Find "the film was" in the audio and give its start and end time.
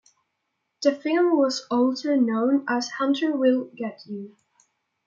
0.81-1.67